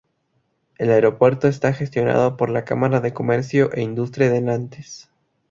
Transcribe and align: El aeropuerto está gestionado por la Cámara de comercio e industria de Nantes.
El 0.79 0.89
aeropuerto 0.89 1.47
está 1.47 1.73
gestionado 1.73 2.35
por 2.35 2.49
la 2.49 2.65
Cámara 2.65 3.01
de 3.01 3.13
comercio 3.13 3.71
e 3.71 3.83
industria 3.83 4.31
de 4.31 4.41
Nantes. 4.41 5.11